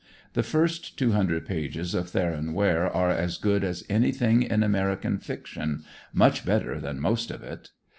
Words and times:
The 0.33 0.41
first 0.41 0.97
200 0.97 1.45
pages 1.45 1.93
of 1.93 2.09
"Theron 2.09 2.53
Ware" 2.53 2.91
are 2.91 3.11
as 3.11 3.37
good 3.37 3.63
as 3.63 3.83
anything 3.87 4.41
in 4.41 4.63
American 4.63 5.19
fiction, 5.19 5.83
much 6.11 6.43
better 6.43 6.79
than 6.79 6.99
most 6.99 7.29
of 7.29 7.43
it. 7.43 7.69